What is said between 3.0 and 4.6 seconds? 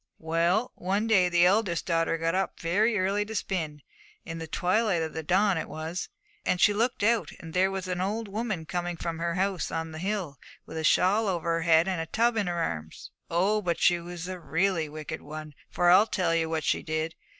to spin in the